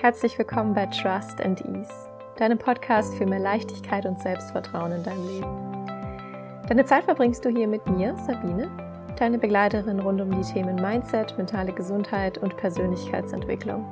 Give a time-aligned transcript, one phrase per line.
[0.00, 1.92] Herzlich willkommen bei Trust and Ease,
[2.36, 5.86] deinem Podcast für mehr Leichtigkeit und Selbstvertrauen in deinem Leben.
[6.66, 8.70] Deine Zeit verbringst du hier mit mir, Sabine,
[9.18, 13.84] deine Begleiterin rund um die Themen Mindset, mentale Gesundheit und Persönlichkeitsentwicklung.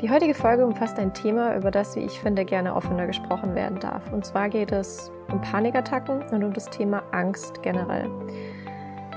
[0.00, 3.80] Die heutige Folge umfasst ein Thema, über das, wie ich finde, gerne offener gesprochen werden
[3.80, 4.10] darf.
[4.12, 8.08] Und zwar geht es um Panikattacken und um das Thema Angst generell.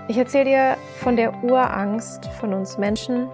[0.10, 3.30] Ich erzähle dir von der Urangst von uns Menschen,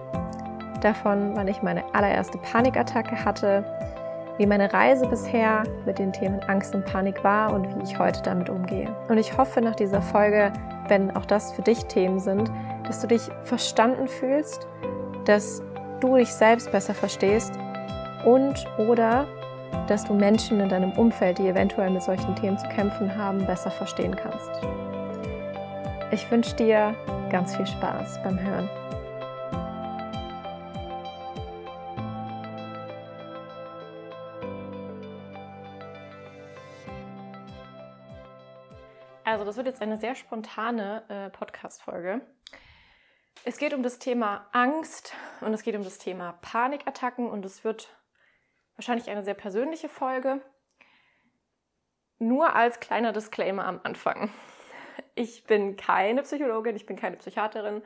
[0.84, 3.64] davon, wann ich meine allererste Panikattacke hatte,
[4.38, 8.22] wie meine Reise bisher mit den Themen Angst und Panik war und wie ich heute
[8.22, 8.88] damit umgehe.
[9.08, 10.52] Und ich hoffe nach dieser Folge,
[10.88, 12.50] wenn auch das für dich Themen sind,
[12.86, 14.66] dass du dich verstanden fühlst,
[15.26, 15.62] dass
[16.00, 17.52] du dich selbst besser verstehst
[18.24, 19.26] und oder
[19.88, 23.70] dass du Menschen in deinem Umfeld, die eventuell mit solchen Themen zu kämpfen haben, besser
[23.70, 24.50] verstehen kannst.
[26.12, 26.94] Ich wünsche dir
[27.30, 28.68] ganz viel Spaß beim Hören.
[39.24, 42.20] Also, das wird jetzt eine sehr spontane äh, Podcast-Folge.
[43.44, 47.64] Es geht um das Thema Angst und es geht um das Thema Panikattacken und es
[47.64, 47.88] wird
[48.76, 50.40] wahrscheinlich eine sehr persönliche Folge.
[52.18, 54.30] Nur als kleiner Disclaimer am Anfang.
[55.14, 57.82] Ich bin keine Psychologin, ich bin keine Psychiaterin.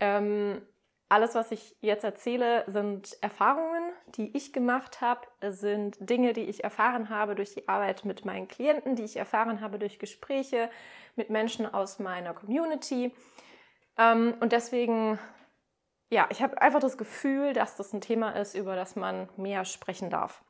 [0.00, 0.66] Ähm,
[1.08, 3.79] alles, was ich jetzt erzähle, sind Erfahrungen,
[4.16, 8.48] die ich gemacht habe, sind Dinge, die ich erfahren habe durch die Arbeit mit meinen
[8.48, 10.70] Klienten, die ich erfahren habe durch Gespräche
[11.16, 13.14] mit Menschen aus meiner Community.
[13.96, 15.18] Ähm, und deswegen,
[16.10, 19.64] ja, ich habe einfach das Gefühl, dass das ein Thema ist, über das man mehr
[19.64, 20.42] sprechen darf.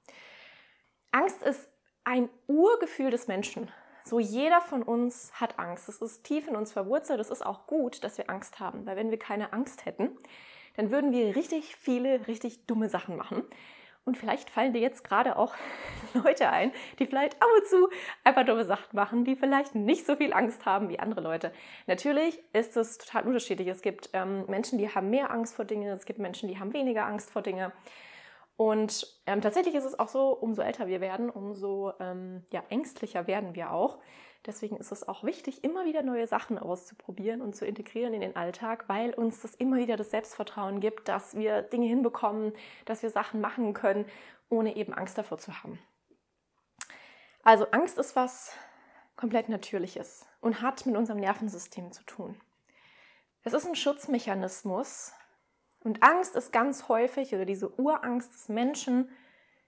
[1.12, 1.69] Angst ist
[2.05, 3.70] ein Urgefühl des Menschen.
[4.05, 5.89] So jeder von uns hat Angst.
[5.89, 7.20] Es ist tief in uns verwurzelt.
[7.20, 10.17] Es ist auch gut, dass wir Angst haben, weil wenn wir keine Angst hätten,
[10.77, 13.45] dann würden wir richtig viele, richtig dumme Sachen machen.
[14.05, 15.55] Und vielleicht fallen dir jetzt gerade auch
[16.15, 17.89] Leute ein, die vielleicht ab und zu
[18.25, 21.53] einfach dumme Sachen machen, die vielleicht nicht so viel Angst haben wie andere Leute.
[21.86, 23.69] Natürlich ist es total unterschiedlich.
[23.69, 26.73] Es gibt ähm, Menschen, die haben mehr Angst vor Dingen, es gibt Menschen, die haben
[26.73, 27.70] weniger Angst vor Dingen.
[28.61, 33.27] Und ähm, tatsächlich ist es auch so, umso älter wir werden, umso ähm, ja, ängstlicher
[33.27, 33.97] werden wir auch.
[34.45, 38.37] Deswegen ist es auch wichtig, immer wieder neue Sachen auszuprobieren und zu integrieren in den
[38.37, 42.53] Alltag, weil uns das immer wieder das Selbstvertrauen gibt, dass wir Dinge hinbekommen,
[42.85, 44.05] dass wir Sachen machen können,
[44.51, 45.79] ohne eben Angst davor zu haben.
[47.42, 48.53] Also Angst ist was
[49.17, 52.39] komplett Natürliches und hat mit unserem Nervensystem zu tun.
[53.42, 55.15] Es ist ein Schutzmechanismus
[55.80, 59.11] und Angst ist ganz häufig, oder diese Urangst des Menschen,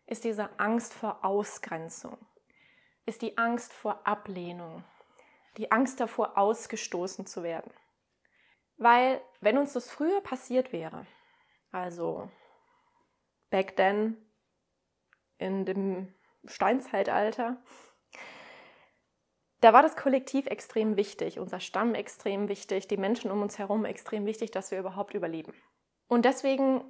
[0.06, 2.18] ist diese Angst vor Ausgrenzung
[3.06, 4.84] ist die Angst vor Ablehnung,
[5.56, 7.72] die Angst davor, ausgestoßen zu werden.
[8.76, 11.06] Weil wenn uns das früher passiert wäre,
[11.70, 12.30] also
[13.50, 14.16] back then
[15.38, 17.62] in dem Steinzeitalter,
[19.60, 23.84] da war das Kollektiv extrem wichtig, unser Stamm extrem wichtig, die Menschen um uns herum
[23.84, 25.54] extrem wichtig, dass wir überhaupt überleben.
[26.08, 26.82] Und deswegen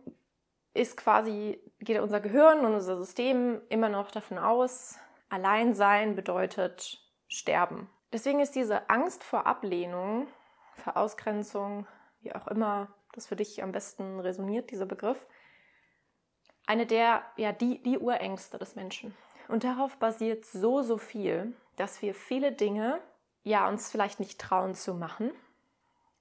[0.75, 7.89] ist quasi, geht unser Gehirn und unser System immer noch davon aus, Alleinsein bedeutet Sterben.
[8.13, 10.29] Deswegen ist diese Angst vor Ablehnung,
[10.77, 11.87] vor Ausgrenzung,
[12.21, 15.27] wie auch immer das für dich am besten resoniert, dieser Begriff,
[16.67, 19.15] eine der, ja, die, die Urängste des Menschen.
[19.49, 23.01] Und darauf basiert so, so viel, dass wir viele Dinge,
[23.43, 25.33] ja, uns vielleicht nicht trauen zu machen,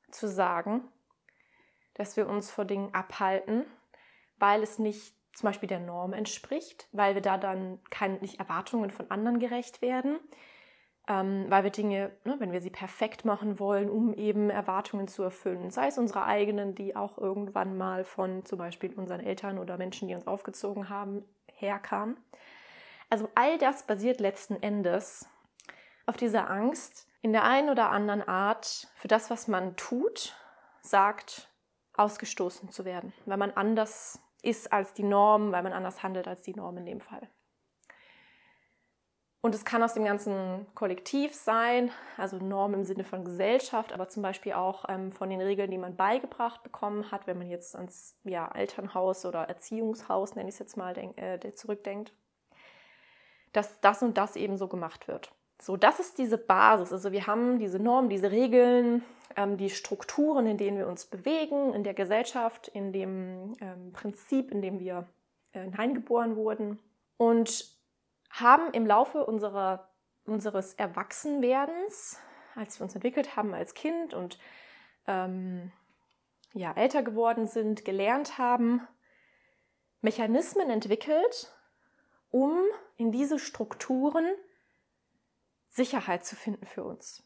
[0.09, 0.83] zu sagen,
[1.93, 3.65] dass wir uns vor Dingen abhalten,
[4.37, 8.91] weil es nicht zum Beispiel der Norm entspricht, weil wir da dann keine nicht Erwartungen
[8.91, 10.19] von anderen gerecht werden,
[11.07, 15.23] ähm, weil wir Dinge, ne, wenn wir sie perfekt machen wollen, um eben Erwartungen zu
[15.23, 19.77] erfüllen, sei es unsere eigenen, die auch irgendwann mal von zum Beispiel unseren Eltern oder
[19.77, 22.17] Menschen, die uns aufgezogen haben, herkamen.
[23.09, 25.27] Also all das basiert letzten Endes
[26.05, 30.35] auf dieser Angst, in der einen oder anderen Art für das, was man tut,
[30.81, 31.50] sagt,
[32.01, 36.41] ausgestoßen zu werden, weil man anders ist als die Norm, weil man anders handelt als
[36.41, 37.27] die Norm in dem Fall.
[39.43, 44.07] Und es kann aus dem ganzen Kollektiv sein, also Norm im Sinne von Gesellschaft, aber
[44.07, 47.75] zum Beispiel auch ähm, von den Regeln, die man beigebracht bekommen hat, wenn man jetzt
[47.75, 52.13] ans ja, Elternhaus oder Erziehungshaus, nenne ich es jetzt mal, denk, äh, zurückdenkt,
[53.51, 55.31] dass das und das eben so gemacht wird.
[55.59, 56.93] So, das ist diese Basis.
[56.93, 59.03] Also wir haben diese Normen, diese Regeln,
[59.57, 64.61] die Strukturen, in denen wir uns bewegen, in der Gesellschaft, in dem ähm, Prinzip, in
[64.61, 65.07] dem wir
[65.53, 66.79] äh, hineingeboren wurden
[67.17, 67.65] und
[68.29, 69.89] haben im Laufe unserer,
[70.25, 72.19] unseres Erwachsenwerdens,
[72.55, 74.39] als wir uns entwickelt haben als Kind und
[75.07, 75.71] ähm,
[76.53, 78.87] ja, älter geworden sind, gelernt haben,
[80.01, 81.53] Mechanismen entwickelt,
[82.29, 82.63] um
[82.97, 84.25] in diese Strukturen
[85.69, 87.23] Sicherheit zu finden für uns.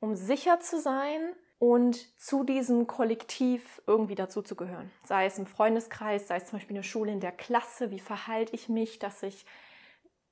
[0.00, 1.34] Um sicher zu sein
[1.64, 4.90] und zu diesem Kollektiv irgendwie dazuzugehören.
[5.04, 8.00] Sei es im Freundeskreis, sei es zum Beispiel in der Schule, in der Klasse, wie
[8.00, 9.46] verhalte ich mich, dass ich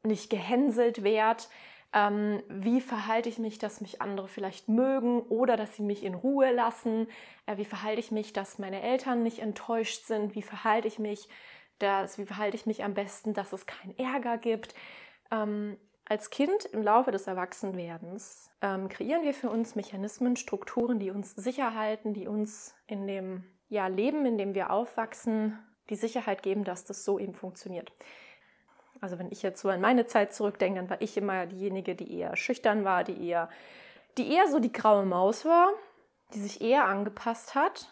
[0.02, 1.44] nicht gehänselt werde,
[1.94, 6.14] ähm, wie verhalte ich mich, dass mich andere vielleicht mögen oder dass sie mich in
[6.14, 7.08] Ruhe lassen,
[7.46, 11.30] äh, wie verhalte ich mich, dass meine Eltern nicht enttäuscht sind, wie verhalte ich mich,
[11.78, 14.74] dass, wie verhalte ich mich am besten, dass es keinen Ärger gibt.
[15.30, 15.78] Ähm,
[16.12, 21.30] als Kind im Laufe des Erwachsenwerdens ähm, kreieren wir für uns Mechanismen, Strukturen, die uns
[21.30, 26.64] sicher halten, die uns in dem ja, Leben, in dem wir aufwachsen, die Sicherheit geben,
[26.64, 27.92] dass das so eben funktioniert.
[29.00, 32.14] Also wenn ich jetzt so an meine Zeit zurückdenke, dann war ich immer diejenige, die
[32.18, 33.48] eher schüchtern war, die eher,
[34.18, 35.70] die eher so die graue Maus war,
[36.34, 37.90] die sich eher angepasst hat,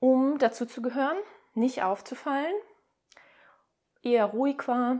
[0.00, 1.18] um dazu zu gehören,
[1.54, 2.54] nicht aufzufallen,
[4.02, 4.98] eher ruhig war.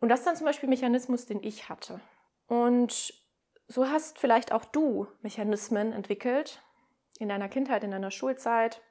[0.00, 2.00] Und das ist dann zum Beispiel ein Mechanismus, den ich hatte.
[2.46, 3.14] Und
[3.68, 6.62] so hast vielleicht auch du Mechanismen entwickelt
[7.18, 8.82] in deiner Kindheit, in deiner Schulzeit,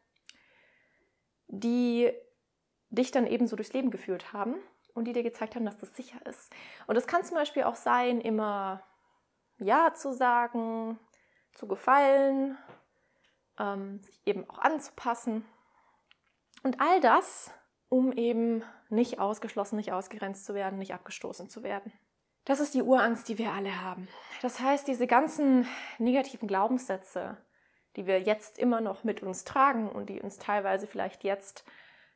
[1.47, 2.11] die
[2.89, 4.55] dich dann ebenso durchs Leben geführt haben
[4.93, 6.53] und die dir gezeigt haben, dass das sicher ist.
[6.87, 8.83] Und es kann zum Beispiel auch sein, immer
[9.57, 10.99] Ja zu sagen,
[11.53, 12.57] zu gefallen,
[13.57, 15.45] ähm, sich eben auch anzupassen.
[16.63, 17.51] Und all das,
[17.89, 21.93] um eben nicht ausgeschlossen, nicht ausgegrenzt zu werden, nicht abgestoßen zu werden.
[22.45, 24.07] Das ist die Urangst, die wir alle haben.
[24.41, 25.67] Das heißt, diese ganzen
[25.99, 27.37] negativen Glaubenssätze,
[27.95, 31.63] die wir jetzt immer noch mit uns tragen und die uns teilweise vielleicht jetzt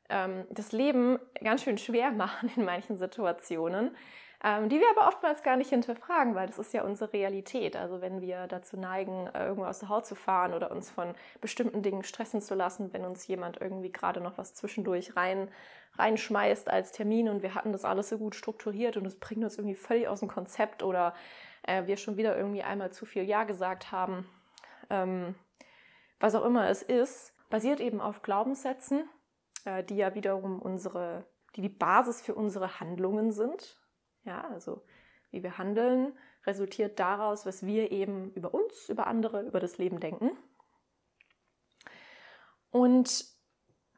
[0.09, 3.95] ähm, das Leben ganz schön schwer machen in manchen Situationen,
[4.43, 7.75] ähm, die wir aber oftmals gar nicht hinterfragen, weil das ist ja unsere Realität.
[7.75, 11.15] Also wenn wir dazu neigen, äh, irgendwo aus der Haut zu fahren oder uns von
[11.41, 15.49] bestimmten Dingen stressen zu lassen, wenn uns jemand irgendwie gerade noch was zwischendurch rein,
[15.97, 19.57] reinschmeißt als Termin und wir hatten das alles so gut strukturiert und es bringt uns
[19.57, 21.13] irgendwie völlig aus dem Konzept oder
[21.63, 24.27] äh, wir schon wieder irgendwie einmal zu viel Ja gesagt haben,
[24.89, 25.35] ähm,
[26.19, 29.07] was auch immer es ist, basiert eben auf Glaubenssätzen
[29.65, 31.25] äh, die ja wiederum unsere,
[31.55, 33.79] die die Basis für unsere Handlungen sind.
[34.23, 34.83] Ja, also
[35.31, 39.99] wie wir handeln, resultiert daraus, was wir eben über uns, über andere, über das Leben
[39.99, 40.31] denken.
[42.69, 43.25] Und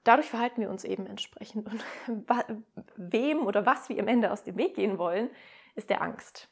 [0.04, 1.68] dadurch verhalten wir uns eben entsprechend.
[1.68, 1.83] Und
[2.95, 5.30] wem oder was wir am Ende aus dem Weg gehen wollen,
[5.75, 6.50] ist der Angst.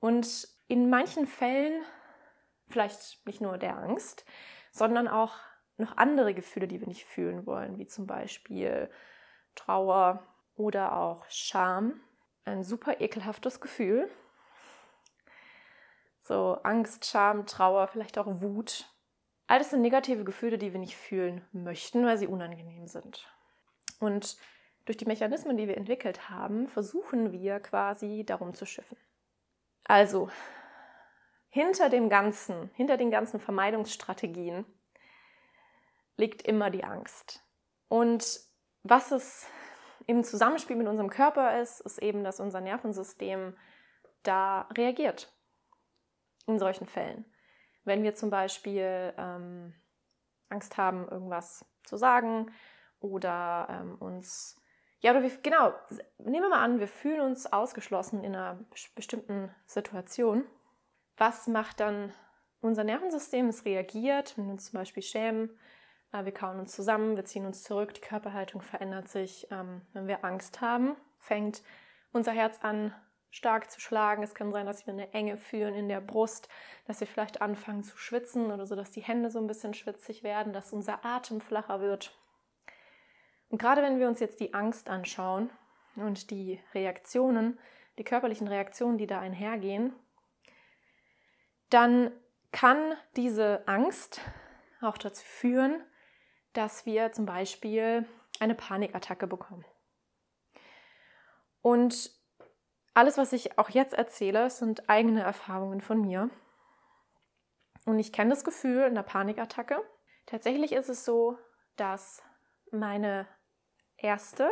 [0.00, 1.82] Und in manchen Fällen
[2.68, 4.24] vielleicht nicht nur der Angst,
[4.70, 5.34] sondern auch
[5.76, 8.90] noch andere Gefühle, die wir nicht fühlen wollen, wie zum Beispiel
[9.54, 10.26] Trauer
[10.56, 12.00] oder auch Scham.
[12.44, 14.10] Ein super ekelhaftes Gefühl.
[16.20, 18.90] So Angst, Scham, Trauer, vielleicht auch Wut.
[19.46, 23.28] All das sind negative Gefühle, die wir nicht fühlen möchten, weil sie unangenehm sind.
[24.00, 24.36] Und
[24.84, 28.98] durch die Mechanismen, die wir entwickelt haben, versuchen wir quasi darum zu schiffen.
[29.84, 30.30] Also,
[31.48, 34.64] hinter dem Ganzen, hinter den ganzen Vermeidungsstrategien
[36.16, 37.42] liegt immer die Angst.
[37.88, 38.40] Und
[38.82, 39.46] was es
[40.06, 43.56] im Zusammenspiel mit unserem Körper ist, ist eben, dass unser Nervensystem
[44.22, 45.32] da reagiert
[46.46, 47.24] in solchen Fällen.
[47.84, 49.74] Wenn wir zum Beispiel ähm,
[50.48, 52.50] Angst haben, irgendwas zu sagen
[53.00, 54.60] oder ähm, uns,
[55.00, 55.74] ja, oder wir, genau,
[56.18, 60.44] nehmen wir mal an, wir fühlen uns ausgeschlossen in einer bestimmten Situation.
[61.16, 62.12] Was macht dann
[62.60, 63.48] unser Nervensystem?
[63.48, 65.50] Es reagiert, wenn wir uns zum Beispiel schämen
[66.22, 69.48] wir kauen uns zusammen, wir ziehen uns zurück, die Körperhaltung verändert sich.
[69.50, 71.62] Ähm, wenn wir Angst haben, fängt
[72.12, 72.94] unser Herz an
[73.30, 74.22] stark zu schlagen.
[74.22, 76.48] Es kann sein, dass wir eine Enge fühlen in der Brust,
[76.86, 80.22] dass wir vielleicht anfangen zu schwitzen oder so, dass die Hände so ein bisschen schwitzig
[80.22, 82.16] werden, dass unser Atem flacher wird.
[83.48, 85.50] Und gerade wenn wir uns jetzt die Angst anschauen
[85.96, 87.58] und die Reaktionen,
[87.98, 89.92] die körperlichen Reaktionen, die da einhergehen,
[91.70, 92.12] dann
[92.52, 94.20] kann diese Angst
[94.80, 95.82] auch dazu führen,
[96.54, 98.08] dass wir zum Beispiel
[98.40, 99.64] eine Panikattacke bekommen.
[101.60, 102.10] Und
[102.94, 106.30] alles, was ich auch jetzt erzähle, sind eigene Erfahrungen von mir.
[107.84, 109.82] Und ich kenne das Gefühl einer Panikattacke.
[110.26, 111.38] Tatsächlich ist es so,
[111.76, 112.22] dass
[112.70, 113.26] meine
[113.96, 114.50] erste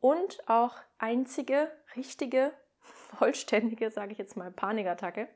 [0.00, 5.28] und auch einzige richtige, vollständige, sage ich jetzt mal, Panikattacke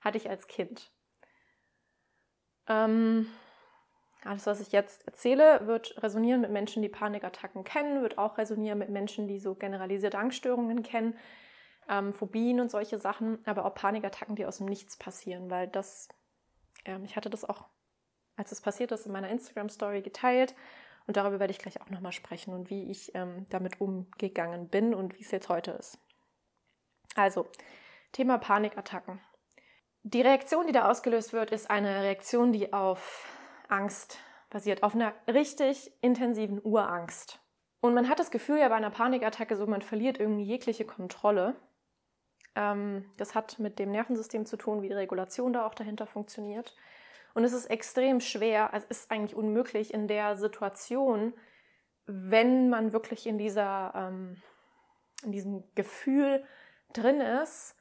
[0.00, 0.92] hatte ich als Kind.
[2.68, 3.26] Ähm,
[4.24, 8.78] alles, was ich jetzt erzähle, wird resonieren mit Menschen, die Panikattacken kennen, wird auch resonieren
[8.78, 11.16] mit Menschen, die so generalisierte Angststörungen kennen,
[11.88, 16.08] ähm, Phobien und solche Sachen, aber auch Panikattacken, die aus dem Nichts passieren, weil das,
[16.86, 17.66] ähm, ich hatte das auch,
[18.36, 20.54] als es passiert ist, in meiner Instagram-Story geteilt
[21.06, 24.94] Und darüber werde ich gleich auch nochmal sprechen und wie ich ähm, damit umgegangen bin
[24.94, 25.98] und wie es jetzt heute ist.
[27.14, 27.46] Also,
[28.12, 29.20] Thema Panikattacken.
[30.02, 33.26] Die Reaktion, die da ausgelöst wird, ist eine Reaktion, die auf
[33.74, 34.18] Angst
[34.50, 37.40] basiert, auf einer richtig intensiven Urangst.
[37.80, 41.56] Und man hat das Gefühl ja bei einer Panikattacke so, man verliert irgendwie jegliche Kontrolle.
[42.54, 46.74] Ähm, das hat mit dem Nervensystem zu tun, wie die Regulation da auch dahinter funktioniert.
[47.34, 51.34] Und es ist extrem schwer, es ist eigentlich unmöglich in der Situation,
[52.06, 54.40] wenn man wirklich in, dieser, ähm,
[55.24, 56.44] in diesem Gefühl
[56.92, 57.76] drin ist,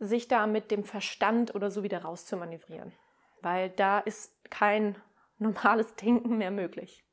[0.00, 2.92] sich da mit dem Verstand oder so wieder rauszumanövrieren.
[3.40, 4.96] Weil da ist kein
[5.38, 7.04] normales Denken mehr möglich.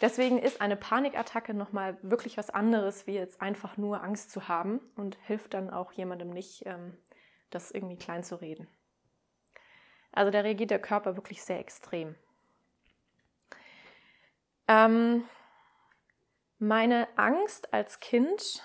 [0.00, 4.80] Deswegen ist eine Panikattacke nochmal wirklich was anderes, wie jetzt einfach nur Angst zu haben
[4.96, 6.96] und hilft dann auch jemandem nicht, ähm,
[7.50, 8.66] das irgendwie klein zu reden.
[10.10, 12.16] Also da reagiert der Körper wirklich sehr extrem.
[14.66, 15.24] Ähm,
[16.58, 18.62] meine Angst als Kind,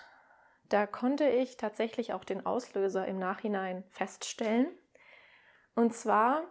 [0.70, 4.68] da konnte ich tatsächlich auch den Auslöser im Nachhinein feststellen.
[5.75, 6.44] Und zwar,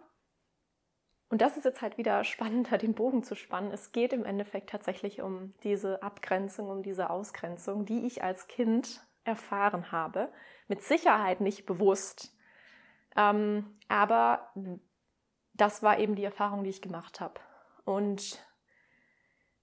[1.29, 4.69] und das ist jetzt halt wieder spannender, den Bogen zu spannen, es geht im Endeffekt
[4.69, 10.31] tatsächlich um diese Abgrenzung, um diese Ausgrenzung, die ich als Kind erfahren habe.
[10.67, 12.33] Mit Sicherheit nicht bewusst.
[13.15, 14.51] Ähm, aber
[15.53, 17.39] das war eben die Erfahrung, die ich gemacht habe.
[17.83, 18.45] Und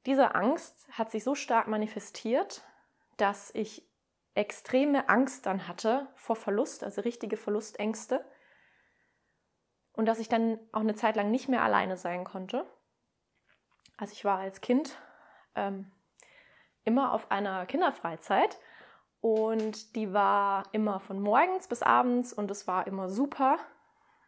[0.06, 2.62] diese Angst hat sich so stark manifestiert,
[3.16, 3.88] dass ich
[4.34, 8.24] extreme Angst dann hatte vor Verlust, also richtige Verlustängste.
[9.94, 12.66] Und dass ich dann auch eine Zeit lang nicht mehr alleine sein konnte.
[13.96, 14.96] Also ich war als Kind
[15.54, 15.90] ähm,
[16.84, 18.58] immer auf einer Kinderfreizeit.
[19.20, 23.58] Und die war immer von morgens bis abends und es war immer super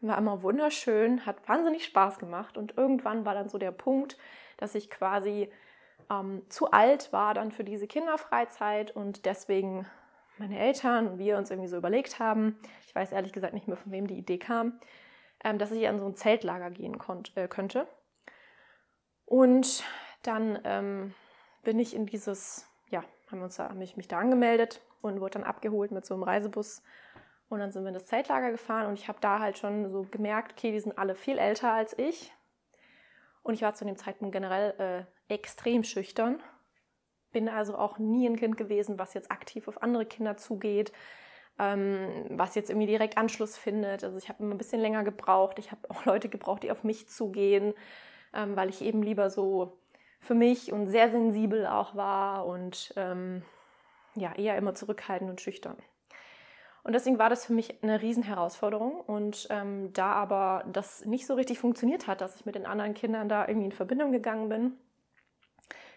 [0.08, 2.56] war immer wunderschön, hat wahnsinnig Spaß gemacht.
[2.56, 4.16] Und irgendwann war dann so der Punkt,
[4.56, 5.50] dass ich quasi
[6.11, 9.87] ähm, zu alt war dann für diese Kinderfreizeit und deswegen
[10.38, 13.76] meine Eltern und wir uns irgendwie so überlegt haben, ich weiß ehrlich gesagt nicht mehr,
[13.76, 14.78] von wem die Idee kam,
[15.46, 16.98] ähm, dass ich an so ein Zeltlager gehen
[17.36, 17.86] äh, könnte.
[19.24, 19.84] Und
[20.22, 21.14] dann ähm,
[21.62, 25.20] bin ich in dieses, ja, haben wir uns da, habe ich mich da angemeldet und
[25.20, 26.82] wurde dann abgeholt mit so einem Reisebus
[27.48, 30.02] und dann sind wir in das Zeltlager gefahren und ich habe da halt schon so
[30.10, 32.32] gemerkt, okay, die sind alle viel älter als ich.
[33.44, 36.42] Und ich war zu dem Zeitpunkt generell äh, extrem schüchtern.
[37.30, 40.92] Bin also auch nie ein Kind gewesen, was jetzt aktiv auf andere Kinder zugeht,
[41.58, 44.04] ähm, was jetzt irgendwie direkt Anschluss findet.
[44.04, 45.58] Also ich habe immer ein bisschen länger gebraucht.
[45.58, 47.75] Ich habe auch Leute gebraucht, die auf mich zugehen,
[48.34, 49.78] ähm, weil ich eben lieber so
[50.20, 53.42] für mich und sehr sensibel auch war und ähm,
[54.14, 55.76] ja, eher immer zurückhaltend und schüchtern.
[56.86, 59.00] Und deswegen war das für mich eine Riesenherausforderung.
[59.00, 62.94] Und ähm, da aber das nicht so richtig funktioniert hat, dass ich mit den anderen
[62.94, 64.78] Kindern da irgendwie in Verbindung gegangen bin,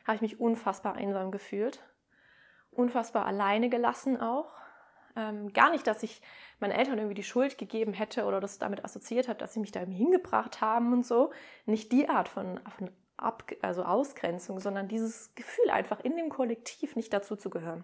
[0.08, 1.80] habe ich mich unfassbar einsam gefühlt.
[2.72, 4.59] Unfassbar alleine gelassen auch.
[5.16, 6.22] Ähm, gar nicht, dass ich
[6.60, 9.72] meinen Eltern irgendwie die Schuld gegeben hätte oder das damit assoziiert habe, dass sie mich
[9.72, 11.32] da irgendwie hingebracht haben und so.
[11.66, 16.96] Nicht die Art von, von Ab also Ausgrenzung, sondern dieses Gefühl einfach in dem Kollektiv
[16.96, 17.84] nicht dazu zu gehören.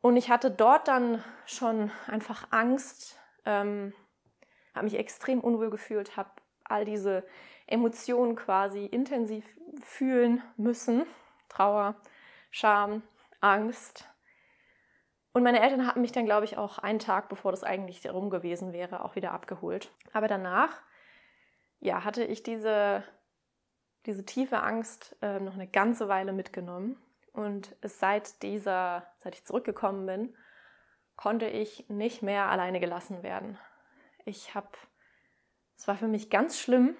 [0.00, 3.92] Und ich hatte dort dann schon einfach Angst, ähm,
[4.74, 6.30] habe mich extrem unwohl gefühlt, habe
[6.64, 7.24] all diese
[7.66, 9.44] Emotionen quasi intensiv
[9.82, 11.04] fühlen müssen.
[11.48, 11.96] Trauer,
[12.50, 13.02] Scham,
[13.40, 14.08] Angst.
[15.32, 18.30] Und meine Eltern hatten mich dann, glaube ich, auch einen Tag, bevor das eigentlich rum
[18.30, 19.92] gewesen wäre, auch wieder abgeholt.
[20.12, 20.80] Aber danach,
[21.78, 23.04] ja, hatte ich diese,
[24.06, 27.00] diese tiefe Angst äh, noch eine ganze Weile mitgenommen
[27.32, 30.34] und seit dieser, seit ich zurückgekommen bin,
[31.16, 33.58] konnte ich nicht mehr alleine gelassen werden.
[34.24, 34.68] Ich habe,
[35.76, 36.96] es war für mich ganz schlimm.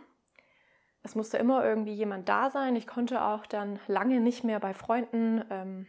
[1.02, 2.76] Es musste immer irgendwie jemand da sein.
[2.76, 5.86] Ich konnte auch dann lange nicht mehr bei Freunden ähm,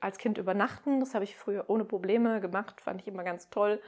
[0.00, 1.00] als Kind übernachten.
[1.00, 3.80] Das habe ich früher ohne Probleme gemacht, fand ich immer ganz toll.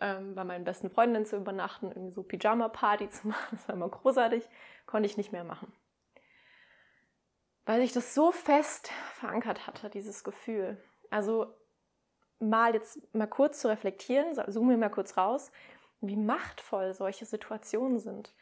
[0.00, 3.88] Ähm, bei meinen besten Freundinnen zu übernachten, irgendwie so Pyjama-Party zu machen, das war immer
[3.88, 4.48] großartig,
[4.86, 5.72] konnte ich nicht mehr machen
[7.68, 10.82] weil sich das so fest verankert hatte, dieses Gefühl.
[11.10, 11.54] Also
[12.38, 15.52] mal jetzt mal kurz zu reflektieren, zoome mir mal kurz raus,
[16.00, 18.32] wie machtvoll solche Situationen sind.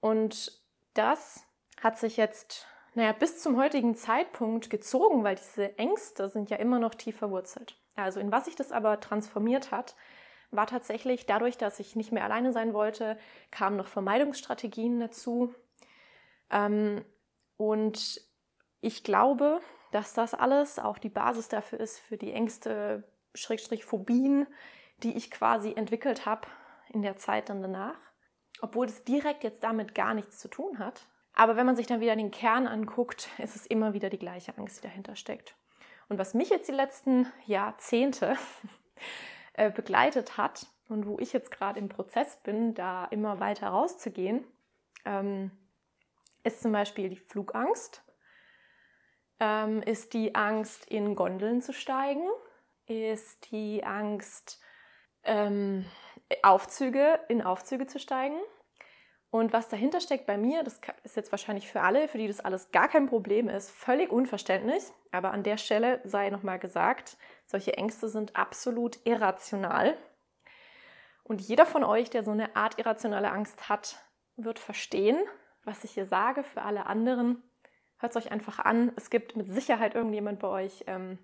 [0.00, 0.60] Und
[0.94, 1.46] das
[1.80, 2.66] hat sich jetzt,
[3.00, 7.78] naja, bis zum heutigen Zeitpunkt gezogen, weil diese Ängste sind ja immer noch tief verwurzelt.
[7.96, 9.96] Also in was sich das aber transformiert hat,
[10.50, 13.18] war tatsächlich dadurch, dass ich nicht mehr alleine sein wollte,
[13.50, 15.54] kamen noch Vermeidungsstrategien dazu.
[16.50, 17.02] Ähm,
[17.56, 18.20] und
[18.82, 23.04] ich glaube, dass das alles auch die Basis dafür ist, für die Ängste,
[23.34, 24.46] Schrägstrich Phobien,
[25.02, 26.48] die ich quasi entwickelt habe
[26.90, 27.98] in der Zeit dann danach.
[28.60, 31.06] Obwohl es direkt jetzt damit gar nichts zu tun hat.
[31.40, 34.58] Aber wenn man sich dann wieder den Kern anguckt, ist es immer wieder die gleiche
[34.58, 35.54] Angst, die dahinter steckt.
[36.10, 38.36] Und was mich jetzt die letzten Jahrzehnte
[39.54, 44.44] äh, begleitet hat und wo ich jetzt gerade im Prozess bin, da immer weiter rauszugehen,
[45.06, 45.50] ähm,
[46.44, 48.02] ist zum Beispiel die Flugangst,
[49.38, 52.28] ähm, ist die Angst, in Gondeln zu steigen,
[52.84, 54.60] ist die Angst,
[55.22, 55.86] ähm,
[56.42, 58.38] Aufzüge, in Aufzüge zu steigen.
[59.30, 62.40] Und was dahinter steckt bei mir, das ist jetzt wahrscheinlich für alle, für die das
[62.40, 64.82] alles gar kein Problem ist, völlig unverständlich.
[65.12, 69.96] Aber an der Stelle sei nochmal gesagt, solche Ängste sind absolut irrational.
[71.22, 74.04] Und jeder von euch, der so eine Art irrationale Angst hat,
[74.36, 75.16] wird verstehen,
[75.64, 76.42] was ich hier sage.
[76.42, 77.40] Für alle anderen,
[77.98, 78.90] hört es euch einfach an.
[78.96, 81.18] Es gibt mit Sicherheit irgendjemand bei euch ähm,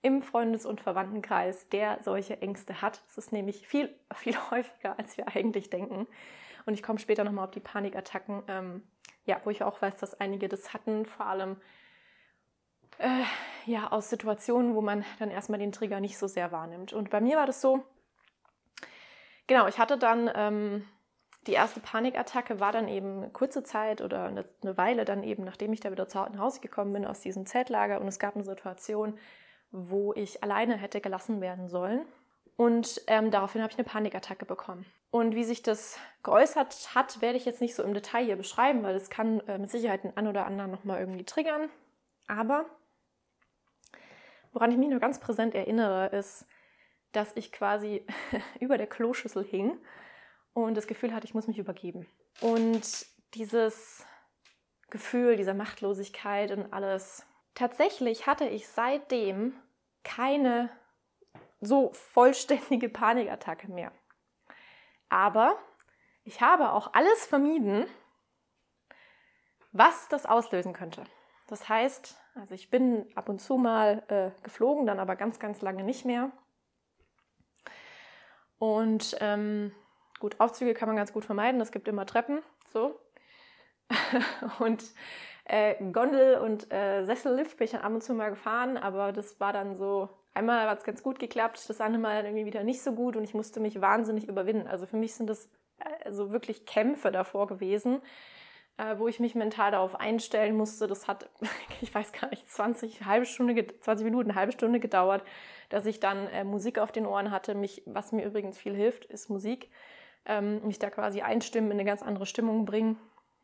[0.00, 3.02] im Freundes- und Verwandtenkreis, der solche Ängste hat.
[3.06, 6.06] Es ist nämlich viel, viel häufiger, als wir eigentlich denken.
[6.70, 8.84] Und ich komme später nochmal auf die Panikattacken, ähm,
[9.24, 11.56] ja, wo ich auch weiß, dass einige das hatten, vor allem
[12.98, 13.24] äh,
[13.66, 16.92] ja, aus Situationen, wo man dann erstmal den Trigger nicht so sehr wahrnimmt.
[16.92, 17.82] Und bei mir war das so,
[19.48, 20.86] genau, ich hatte dann ähm,
[21.48, 25.72] die erste Panikattacke, war dann eben kurze Zeit oder eine, eine Weile dann eben, nachdem
[25.72, 29.18] ich da wieder zu Hause gekommen bin aus diesem Zeltlager und es gab eine Situation,
[29.72, 32.06] wo ich alleine hätte gelassen werden sollen.
[32.56, 34.84] Und ähm, daraufhin habe ich eine Panikattacke bekommen.
[35.10, 38.82] Und wie sich das geäußert hat, werde ich jetzt nicht so im Detail hier beschreiben,
[38.82, 41.68] weil es kann äh, mit Sicherheit den einen oder anderen nochmal irgendwie triggern.
[42.28, 42.66] Aber
[44.52, 46.46] woran ich mich nur ganz präsent erinnere, ist,
[47.12, 48.06] dass ich quasi
[48.60, 49.76] über der Kloschüssel hing
[50.52, 52.06] und das Gefühl hatte, ich muss mich übergeben.
[52.40, 54.04] Und dieses
[54.90, 59.54] Gefühl dieser Machtlosigkeit und alles, tatsächlich hatte ich seitdem
[60.02, 60.70] keine
[61.60, 63.92] so vollständige Panikattacke mehr.
[65.08, 65.58] Aber
[66.24, 67.86] ich habe auch alles vermieden,
[69.72, 71.04] was das auslösen könnte.
[71.48, 75.62] Das heißt, also ich bin ab und zu mal äh, geflogen, dann aber ganz, ganz
[75.62, 76.30] lange nicht mehr.
[78.58, 79.72] Und ähm,
[80.20, 82.42] gut, Aufzüge kann man ganz gut vermeiden, es gibt immer Treppen,
[82.72, 83.00] so.
[84.60, 84.84] und
[85.44, 89.40] äh, Gondel und äh, Sessellift bin ich dann ab und zu mal gefahren, aber das
[89.40, 92.82] war dann so Einmal hat es ganz gut geklappt, das andere Mal irgendwie wieder nicht
[92.82, 94.68] so gut und ich musste mich wahnsinnig überwinden.
[94.68, 95.48] Also für mich sind das
[96.04, 98.00] also wirklich Kämpfe davor gewesen,
[98.76, 100.86] äh, wo ich mich mental darauf einstellen musste.
[100.86, 101.28] Das hat,
[101.80, 105.24] ich weiß gar nicht, 20, halbe Stunde, 20 Minuten, eine halbe Stunde gedauert,
[105.68, 107.54] dass ich dann äh, Musik auf den Ohren hatte.
[107.54, 109.70] Mich, was mir übrigens viel hilft, ist Musik.
[110.26, 112.98] Ähm, mich da quasi einstimmen, in eine ganz andere Stimmung bringen.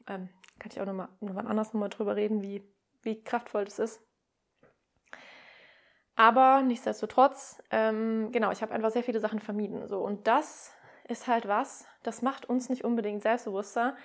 [0.09, 2.63] Ähm, kann ich auch nochmal noch mal anders nochmal drüber reden, wie,
[3.03, 4.06] wie kraftvoll das ist.
[6.17, 9.87] Aber nichtsdestotrotz, ähm, genau, ich habe einfach sehr viele Sachen vermieden.
[9.87, 10.01] So.
[10.01, 10.73] Und das
[11.09, 13.97] ist halt was, das macht uns nicht unbedingt selbstbewusster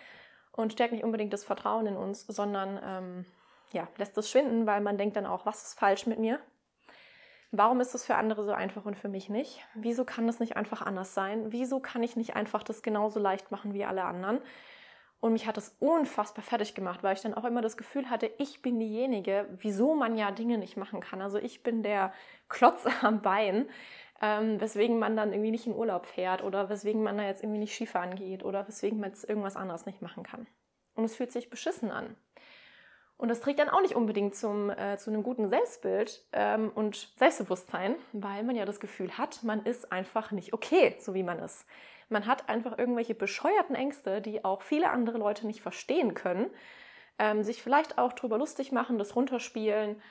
[0.52, 3.26] und stärkt nicht unbedingt das Vertrauen in uns, sondern ähm,
[3.72, 6.40] ja, lässt es schwinden, weil man denkt dann auch, was ist falsch mit mir?
[7.52, 9.62] Warum ist es für andere so einfach und für mich nicht?
[9.74, 11.52] Wieso kann das nicht einfach anders sein?
[11.52, 14.42] Wieso kann ich nicht einfach das genauso leicht machen wie alle anderen?
[15.22, 18.32] Und mich hat das unfassbar fertig gemacht, weil ich dann auch immer das Gefühl hatte,
[18.40, 21.22] ich bin diejenige, wieso man ja Dinge nicht machen kann.
[21.22, 22.12] Also ich bin der
[22.50, 23.70] Klotz am Bein,
[24.20, 27.60] ähm, weswegen man dann irgendwie nicht in Urlaub fährt oder weswegen man da jetzt irgendwie
[27.60, 30.48] nicht Skifahren geht oder weswegen man jetzt irgendwas anderes nicht machen kann.
[30.96, 32.16] Und es fühlt sich beschissen an.
[33.18, 37.14] Und das trägt dann auch nicht unbedingt zum, äh, zu einem guten Selbstbild ähm, und
[37.18, 41.38] Selbstbewusstsein, weil man ja das Gefühl hat, man ist einfach nicht okay, so wie man
[41.38, 41.68] ist.
[42.12, 46.50] Man hat einfach irgendwelche bescheuerten Ängste, die auch viele andere Leute nicht verstehen können,
[47.18, 50.02] ähm, sich vielleicht auch drüber lustig machen, das runterspielen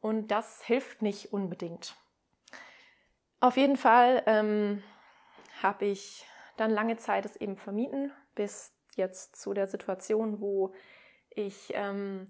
[0.00, 1.96] und das hilft nicht unbedingt.
[3.40, 4.82] Auf jeden Fall ähm,
[5.62, 10.74] habe ich dann lange Zeit es eben vermieden, bis jetzt zu der Situation, wo
[11.30, 12.26] ich ähm,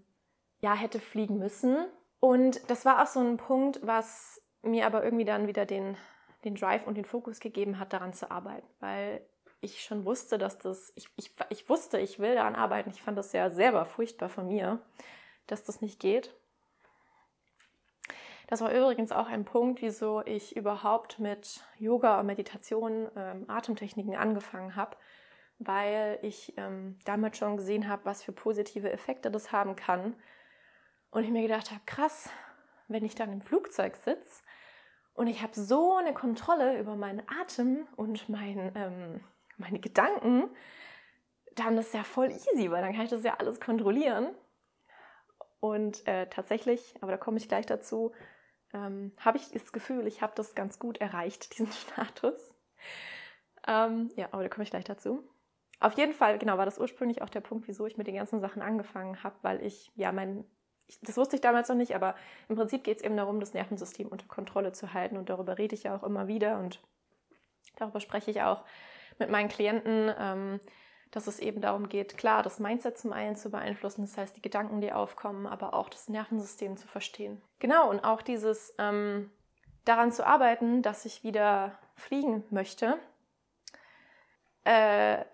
[0.60, 1.86] ja hätte fliegen müssen.
[2.20, 5.96] Und das war auch so ein Punkt, was mir aber irgendwie dann wieder den
[6.44, 9.24] den Drive und den Fokus gegeben hat, daran zu arbeiten, weil
[9.60, 12.90] ich schon wusste, dass das, ich, ich, ich wusste, ich will daran arbeiten.
[12.90, 14.80] Ich fand das ja selber furchtbar von mir,
[15.46, 16.34] dass das nicht geht.
[18.48, 24.16] Das war übrigens auch ein Punkt, wieso ich überhaupt mit Yoga und Meditation, ähm, Atemtechniken
[24.16, 24.96] angefangen habe,
[25.58, 30.16] weil ich ähm, damals schon gesehen habe, was für positive Effekte das haben kann.
[31.10, 32.30] Und ich mir gedacht habe, krass,
[32.88, 34.42] wenn ich dann im Flugzeug sitze
[35.14, 39.20] und ich habe so eine Kontrolle über meinen Atem und mein, ähm,
[39.56, 40.48] meine Gedanken,
[41.54, 44.34] dann ist ja voll easy, weil dann kann ich das ja alles kontrollieren.
[45.60, 48.12] Und äh, tatsächlich, aber da komme ich gleich dazu,
[48.72, 52.54] ähm, habe ich das Gefühl, ich habe das ganz gut erreicht, diesen Status.
[53.66, 55.22] Ähm, ja, aber da komme ich gleich dazu.
[55.80, 58.40] auf jeden Fall, genau, war das ursprünglich auch der Punkt, wieso ich mit den ganzen
[58.40, 60.44] Sachen angefangen habe, weil ich, ja, mein,
[61.02, 62.14] das wusste ich damals noch nicht, aber
[62.48, 65.74] im Prinzip geht es eben darum, das Nervensystem unter Kontrolle zu halten und darüber rede
[65.74, 66.80] ich ja auch immer wieder und
[67.76, 68.64] darüber spreche ich auch
[69.18, 70.60] mit meinen Klienten, ähm,
[71.10, 74.42] dass es eben darum geht, klar, das Mindset zum einen zu beeinflussen, das heißt die
[74.42, 77.42] Gedanken, die aufkommen, aber auch das Nervensystem zu verstehen.
[77.58, 79.30] Genau, und auch dieses ähm,
[79.84, 82.96] daran zu arbeiten, dass ich wieder fliegen möchte.
[84.64, 85.24] Äh,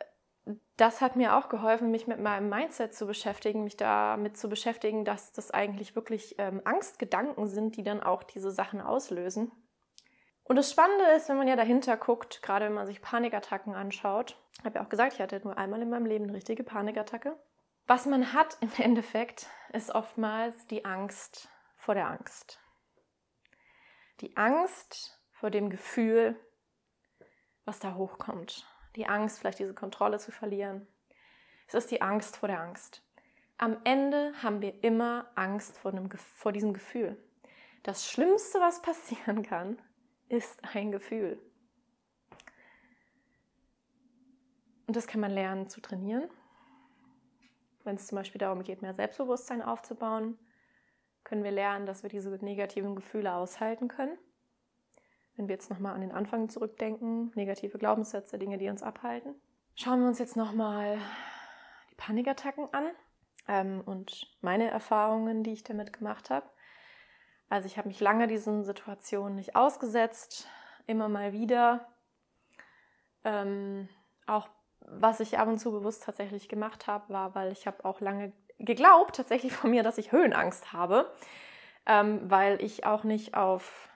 [0.76, 5.04] das hat mir auch geholfen, mich mit meinem Mindset zu beschäftigen, mich damit zu beschäftigen,
[5.04, 9.50] dass das eigentlich wirklich ähm, Angstgedanken sind, die dann auch diese Sachen auslösen.
[10.44, 14.38] Und das Spannende ist, wenn man ja dahinter guckt, gerade wenn man sich Panikattacken anschaut,
[14.58, 17.36] ich habe ja auch gesagt, ich hatte nur einmal in meinem Leben eine richtige Panikattacke.
[17.86, 22.60] Was man hat im Endeffekt, ist oftmals die Angst vor der Angst.
[24.20, 26.38] Die Angst vor dem Gefühl,
[27.64, 28.66] was da hochkommt.
[28.96, 30.86] Die Angst, vielleicht diese Kontrolle zu verlieren.
[31.68, 33.02] Es ist die Angst vor der Angst.
[33.58, 37.16] Am Ende haben wir immer Angst vor, einem, vor diesem Gefühl.
[37.82, 39.78] Das Schlimmste, was passieren kann,
[40.28, 41.38] ist ein Gefühl.
[44.86, 46.28] Und das kann man lernen zu trainieren.
[47.84, 50.38] Wenn es zum Beispiel darum geht, mehr Selbstbewusstsein aufzubauen,
[51.24, 54.16] können wir lernen, dass wir diese negativen Gefühle aushalten können.
[55.36, 59.34] Wenn wir jetzt nochmal an den Anfang zurückdenken, negative Glaubenssätze, Dinge, die uns abhalten.
[59.74, 60.98] Schauen wir uns jetzt nochmal
[61.90, 62.86] die Panikattacken an
[63.46, 66.46] ähm, und meine Erfahrungen, die ich damit gemacht habe.
[67.48, 70.48] Also ich habe mich lange diesen Situationen nicht ausgesetzt,
[70.86, 71.86] immer mal wieder.
[73.24, 73.88] Ähm,
[74.26, 74.48] auch
[74.80, 78.32] was ich ab und zu bewusst tatsächlich gemacht habe, war, weil ich habe auch lange
[78.58, 81.12] geglaubt, tatsächlich von mir, dass ich Höhenangst habe,
[81.86, 83.88] ähm, weil ich auch nicht auf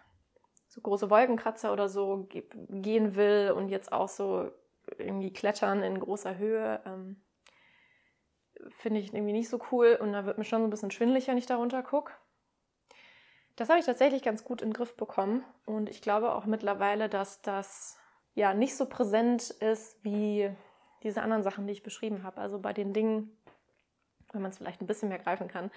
[0.71, 4.53] so große Wolkenkratzer oder so ge gehen will und jetzt auch so
[4.99, 6.81] irgendwie klettern in großer Höhe.
[6.87, 7.21] Ähm,
[8.79, 11.27] Finde ich irgendwie nicht so cool und da wird mir schon so ein bisschen schwindelig,
[11.27, 12.13] wenn ich darunter gucke.
[13.57, 17.09] Das habe ich tatsächlich ganz gut in den Griff bekommen und ich glaube auch mittlerweile,
[17.09, 17.99] dass das
[18.35, 20.51] ja nicht so präsent ist wie
[21.03, 22.41] diese anderen Sachen, die ich beschrieben habe.
[22.41, 23.37] Also bei den Dingen,
[24.33, 25.73] wenn man es vielleicht ein bisschen mehr greifen kann,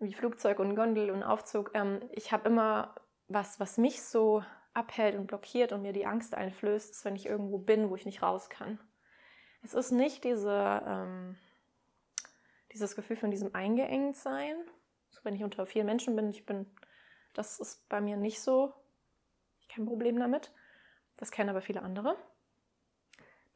[0.00, 1.70] wie Flugzeug und Gondel und Aufzug.
[1.74, 2.94] Ähm, ich habe immer
[3.34, 4.42] was, was mich so
[4.72, 8.06] abhält und blockiert und mir die Angst einflößt, ist, wenn ich irgendwo bin, wo ich
[8.06, 8.78] nicht raus kann.
[9.62, 11.36] Es ist nicht diese, ähm,
[12.72, 14.56] dieses Gefühl von diesem Eingeengtsein.
[15.10, 16.66] So, wenn ich unter vielen Menschen bin, ich bin,
[17.34, 18.72] das ist bei mir nicht so.
[19.58, 20.52] Ich habe kein Problem damit.
[21.16, 22.16] Das kennen aber viele andere.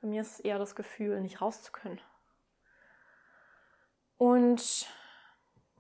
[0.01, 2.01] Bei mir ist es eher das Gefühl, nicht raus zu können.
[4.17, 4.89] Und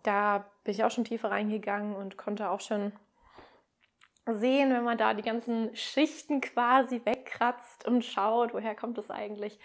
[0.02, 2.92] da bin ich auch schon tiefer reingegangen und konnte auch schon
[4.34, 9.58] sehen, wenn man da die ganzen Schichten quasi wegkratzt und schaut, woher kommt es eigentlich,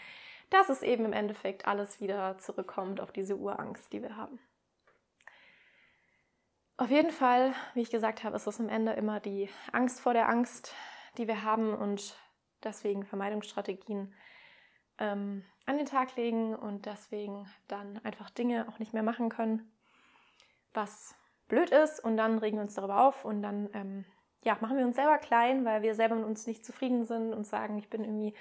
[0.50, 4.40] dass es eben im Endeffekt alles wieder zurückkommt auf diese Urangst, die wir haben.
[6.78, 10.14] Auf jeden Fall, wie ich gesagt habe, ist es am Ende immer die Angst vor
[10.14, 10.74] der Angst,
[11.18, 12.18] die wir haben und
[12.64, 14.14] deswegen Vermeidungsstrategien
[14.98, 19.72] ähm, an den Tag legen und deswegen dann einfach Dinge auch nicht mehr machen können,
[20.74, 21.16] was
[21.48, 24.06] blöd ist und dann regen wir uns darüber auf und dann ähm,
[24.44, 27.46] ja, machen wir uns selber klein, weil wir selber mit uns nicht zufrieden sind und
[27.46, 28.34] sagen, ich bin irgendwie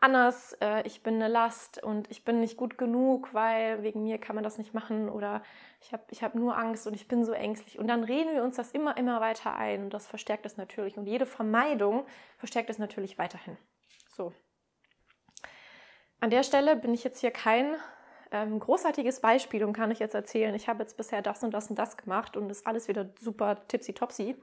[0.00, 4.18] anders, äh, ich bin eine Last und ich bin nicht gut genug, weil wegen mir
[4.18, 5.42] kann man das nicht machen oder
[5.80, 7.78] ich habe ich hab nur Angst und ich bin so ängstlich.
[7.78, 10.96] Und dann reden wir uns das immer, immer weiter ein und das verstärkt es natürlich.
[10.96, 12.06] Und jede Vermeidung
[12.38, 13.56] verstärkt es natürlich weiterhin.
[14.08, 14.32] So.
[16.20, 17.76] An der Stelle bin ich jetzt hier kein
[18.30, 21.70] ähm, großartiges Beispiel und kann ich jetzt erzählen, ich habe jetzt bisher das und das
[21.70, 24.36] und das gemacht und ist alles wieder super tipsy-topsy.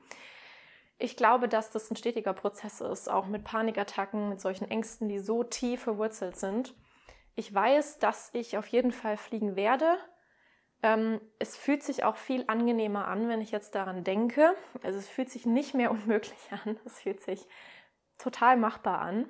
[1.01, 5.17] Ich glaube, dass das ein stetiger Prozess ist, auch mit Panikattacken, mit solchen Ängsten, die
[5.17, 6.75] so tief verwurzelt sind.
[7.33, 9.97] Ich weiß, dass ich auf jeden Fall fliegen werde.
[10.83, 14.53] Ähm, es fühlt sich auch viel angenehmer an, wenn ich jetzt daran denke.
[14.83, 16.79] Also es fühlt sich nicht mehr unmöglich an.
[16.85, 17.47] Es fühlt sich
[18.19, 19.27] total machbar an.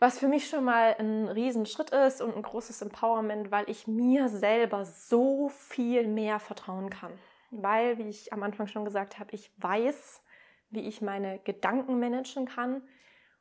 [0.00, 4.28] Was für mich schon mal ein Riesenschritt ist und ein großes Empowerment, weil ich mir
[4.30, 7.16] selber so viel mehr vertrauen kann
[7.50, 10.22] weil, wie ich am Anfang schon gesagt habe, ich weiß,
[10.70, 12.82] wie ich meine Gedanken managen kann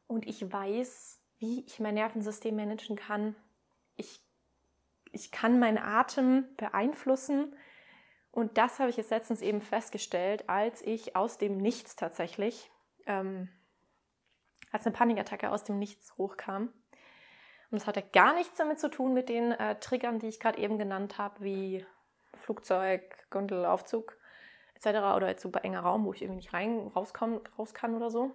[0.07, 3.35] und ich weiß, wie ich mein Nervensystem managen kann.
[3.95, 4.21] Ich,
[5.11, 7.55] ich kann meinen Atem beeinflussen
[8.31, 12.69] und das habe ich jetzt letztens eben festgestellt, als ich aus dem Nichts tatsächlich,
[13.05, 13.49] ähm,
[14.71, 16.73] als eine Panikattacke aus dem Nichts hochkam.
[17.71, 20.59] Und das hatte gar nichts damit zu tun mit den äh, Triggern, die ich gerade
[20.59, 21.85] eben genannt habe, wie
[22.37, 24.17] Flugzeug, Gondel, Aufzug
[24.75, 25.15] etc.
[25.15, 28.31] oder jetzt super enger Raum, wo ich irgendwie nicht rein, rauskomm, raus kann oder so.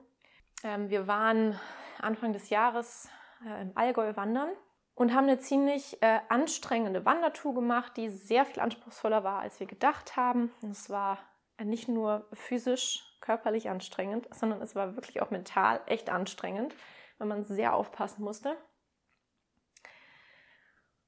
[0.65, 1.59] Ähm, wir waren
[1.99, 3.09] Anfang des Jahres
[3.47, 4.51] äh, im Allgäu wandern
[4.95, 9.67] und haben eine ziemlich äh, anstrengende Wandertour gemacht, die sehr viel anspruchsvoller war, als wir
[9.67, 10.53] gedacht haben.
[10.63, 11.19] Und es war
[11.57, 16.75] äh, nicht nur physisch, körperlich anstrengend, sondern es war wirklich auch mental echt anstrengend,
[17.19, 18.57] weil man sehr aufpassen musste.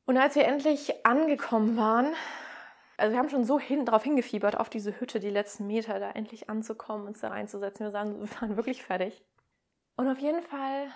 [0.04, 2.14] Und als wir endlich angekommen waren,
[2.96, 6.10] also wir haben schon so hin, darauf hingefiebert, auf diese Hütte, die letzten Meter da
[6.10, 7.86] endlich anzukommen, uns da reinzusetzen.
[7.86, 9.24] Wir waren, wir waren wirklich fertig.
[9.96, 10.88] Und auf jeden Fall,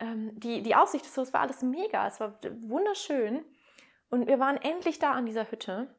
[0.00, 3.44] ähm, die, die Aussicht, so, es war alles mega, es war wunderschön.
[4.08, 5.94] Und wir waren endlich da an dieser Hütte.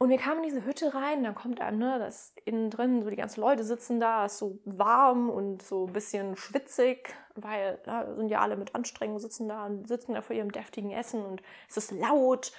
[0.00, 3.10] Und wir kamen in diese Hütte rein, dann kommt einem, ne, das innen drin, so
[3.10, 8.14] die ganzen Leute sitzen da, ist so warm und so ein bisschen schwitzig, weil da
[8.14, 11.42] sind ja alle mit Anstrengung sitzen da und sitzen da vor ihrem deftigen Essen und
[11.68, 12.52] es ist laut,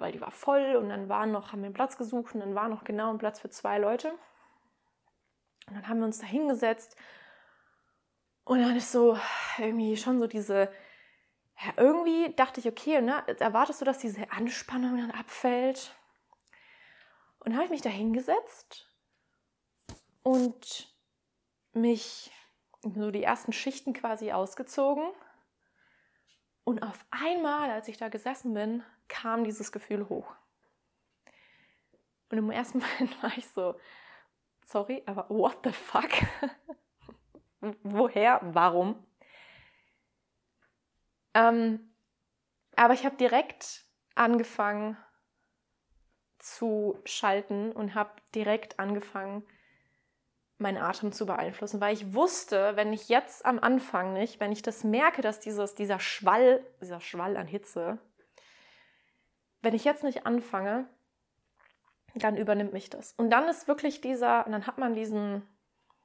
[0.00, 2.54] weil die war voll und dann waren noch, haben wir einen Platz gesucht und dann
[2.54, 4.10] war noch genau ein Platz für zwei Leute.
[5.68, 6.96] Und dann haben wir uns da hingesetzt
[8.46, 9.18] und dann ist so
[9.58, 10.70] irgendwie schon so diese,
[11.58, 15.96] ja, irgendwie dachte ich, okay, ne, erwartest du, dass diese Anspannung dann abfällt?
[17.40, 18.88] Und habe ich mich da hingesetzt
[20.22, 20.94] und
[21.72, 22.30] mich
[22.82, 25.08] so die ersten Schichten quasi ausgezogen.
[26.62, 30.34] Und auf einmal, als ich da gesessen bin, kam dieses Gefühl hoch.
[32.30, 33.78] Und im ersten Moment war ich so,
[34.64, 36.10] sorry, aber what the fuck?
[37.82, 38.40] Woher?
[38.42, 39.02] Warum?
[41.34, 41.92] Ähm,
[42.76, 44.96] aber ich habe direkt angefangen,
[46.38, 49.44] zu schalten und habe direkt angefangen,
[50.58, 54.62] meinen Atem zu beeinflussen, weil ich wusste, wenn ich jetzt am Anfang nicht, wenn ich
[54.62, 57.98] das merke, dass dieses, dieser Schwall, dieser Schwall an Hitze,
[59.62, 60.88] wenn ich jetzt nicht anfange,
[62.14, 63.12] dann übernimmt mich das.
[63.16, 65.42] Und dann ist wirklich dieser, und dann hat man diesen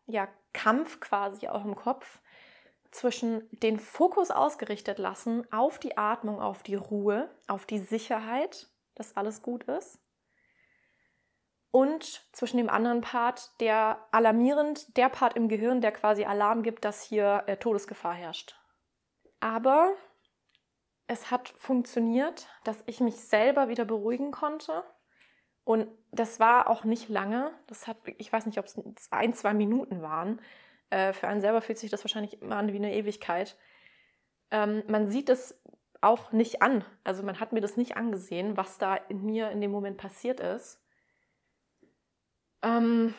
[0.08, 2.20] ja, Kampf quasi auch im Kopf
[2.92, 9.16] zwischen den Fokus ausgerichtet lassen auf die Atmung, auf die Ruhe, auf die Sicherheit, dass
[9.16, 10.02] alles gut ist
[11.72, 16.84] und zwischen dem anderen Part, der alarmierend, der Part im Gehirn, der quasi Alarm gibt,
[16.84, 18.56] dass hier äh, Todesgefahr herrscht.
[19.40, 19.94] Aber
[21.12, 24.86] es hat funktioniert, dass ich mich selber wieder beruhigen konnte.
[25.66, 27.52] Und das war auch nicht lange.
[27.68, 30.40] Das hat, ich weiß nicht, ob es ein, zwei Minuten waren.
[30.90, 33.58] Äh, für einen selber fühlt sich das wahrscheinlich immer an wie eine Ewigkeit.
[34.52, 35.62] Ähm, man sieht es
[36.00, 36.86] auch nicht an.
[37.04, 40.40] Also man hat mir das nicht angesehen, was da in mir in dem Moment passiert
[40.40, 40.82] ist.
[42.62, 43.14] Ähm,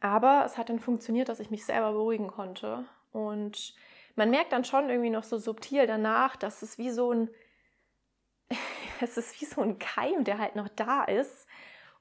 [0.00, 2.84] aber es hat dann funktioniert, dass ich mich selber beruhigen konnte.
[3.12, 3.74] Und
[4.16, 7.30] man merkt dann schon irgendwie noch so subtil danach, dass es wie so ein,
[9.00, 11.46] es ist wie so ein Keim, der halt noch da ist.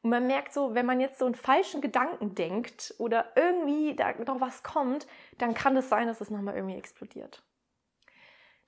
[0.02, 4.13] Und man merkt so, wenn man jetzt so einen falschen Gedanken denkt oder irgendwie da
[4.13, 5.06] noch was kommt,
[5.38, 7.43] dann kann es sein, dass es nochmal irgendwie explodiert.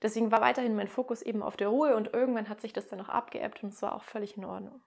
[0.00, 3.00] Deswegen war weiterhin mein Fokus eben auf der Ruhe und irgendwann hat sich das dann
[3.00, 4.80] auch abgeebbt und es war auch völlig in Ordnung.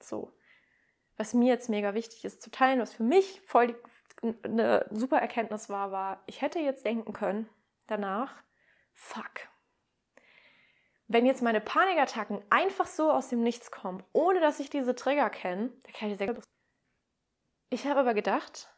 [0.00, 0.32] So
[1.16, 3.74] was mir jetzt mega wichtig ist zu teilen, was für mich voll
[4.42, 7.48] eine super Erkenntnis war, war, ich hätte jetzt denken können
[7.86, 8.34] danach,
[8.94, 9.48] fuck.
[11.08, 15.30] Wenn jetzt meine Panikattacken einfach so aus dem Nichts kommen, ohne dass ich diese Trigger
[15.30, 16.42] kenne, dann kann ich sehr gut.
[17.70, 18.68] Ich habe aber gedacht,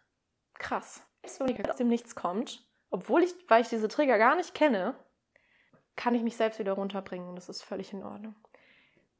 [0.55, 1.07] krass,
[1.39, 4.95] wenn ich aus dem Nichts kommt, obwohl ich, weil ich diese Trigger gar nicht kenne,
[5.97, 8.35] kann ich mich selbst wieder runterbringen und das ist völlig in Ordnung.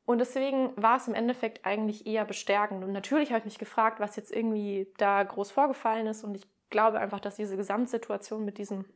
[0.09, 2.83] Und deswegen war es im Endeffekt eigentlich eher bestärkend.
[2.83, 6.25] Und natürlich habe ich mich gefragt, was jetzt irgendwie da groß vorgefallen ist.
[6.25, 8.87] Und ich glaube einfach, dass diese Gesamtsituation mit diesem,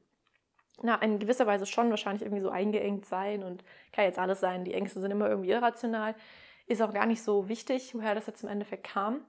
[0.81, 4.65] na, in gewisser Weise schon wahrscheinlich irgendwie so eingeengt sein und kann jetzt alles sein.
[4.65, 6.15] Die Ängste sind immer irgendwie irrational.
[6.67, 9.25] Ist auch gar nicht so wichtig, woher das jetzt im Endeffekt kam.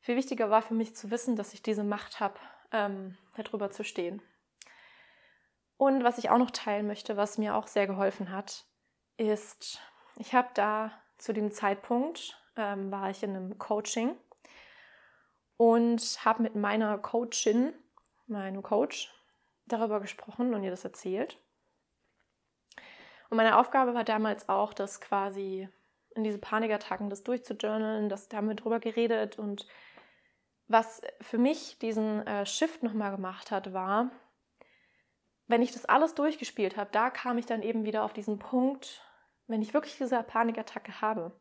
[0.00, 2.38] Viel wichtiger war für mich zu wissen, dass ich diese Macht habe,
[2.72, 4.22] ähm, darüber zu stehen.
[5.76, 8.64] Und was ich auch noch teilen möchte, was mir auch sehr geholfen hat,
[9.16, 9.80] ist,
[10.16, 14.16] ich habe da zu dem Zeitpunkt ähm, war ich in einem Coaching
[15.56, 17.72] und habe mit meiner Coachin,
[18.26, 19.12] meinem Coach,
[19.72, 21.36] darüber gesprochen und ihr das erzählt.
[23.30, 25.68] Und meine Aufgabe war damals auch, das quasi
[26.14, 29.66] in diese Panikattacken, das durchzujournalen, das da haben wir drüber geredet und
[30.66, 34.10] was für mich diesen äh, Shift nochmal gemacht hat, war,
[35.48, 39.04] wenn ich das alles durchgespielt habe, da kam ich dann eben wieder auf diesen Punkt,
[39.48, 41.32] wenn ich wirklich diese Panikattacke habe,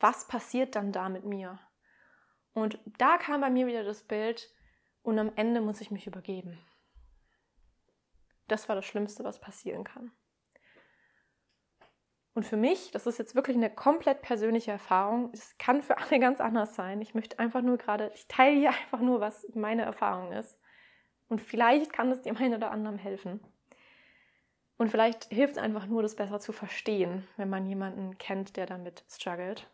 [0.00, 1.60] was passiert dann da mit mir?
[2.52, 4.52] Und da kam bei mir wieder das Bild
[5.02, 6.58] und am Ende muss ich mich übergeben.
[8.48, 10.12] Das war das Schlimmste, was passieren kann.
[12.34, 15.30] Und für mich, das ist jetzt wirklich eine komplett persönliche Erfahrung.
[15.32, 17.00] Es kann für alle ganz anders sein.
[17.00, 20.58] Ich möchte einfach nur gerade, ich teile hier einfach nur, was meine Erfahrung ist.
[21.28, 23.40] Und vielleicht kann es dem einen oder anderen helfen.
[24.76, 28.66] Und vielleicht hilft es einfach nur, das besser zu verstehen, wenn man jemanden kennt, der
[28.66, 29.70] damit struggelt.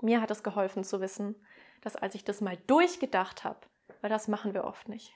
[0.00, 1.36] Mir hat es geholfen zu wissen,
[1.82, 3.60] dass als ich das mal durchgedacht habe,
[4.00, 5.14] weil das machen wir oft nicht.